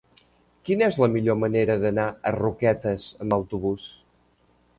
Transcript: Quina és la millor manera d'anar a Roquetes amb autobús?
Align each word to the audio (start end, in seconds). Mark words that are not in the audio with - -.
Quina 0.69 0.87
és 0.93 0.95
la 1.03 1.09
millor 1.15 1.37
manera 1.41 1.75
d'anar 1.83 2.07
a 2.09 2.33
Roquetes 2.37 3.07
amb 3.27 3.37
autobús? 3.39 3.87